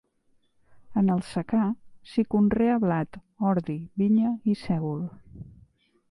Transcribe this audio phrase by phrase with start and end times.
[1.01, 1.65] En el secà,
[2.11, 3.19] s'hi conrea blat,
[3.51, 5.05] ordi, vinya i sègol.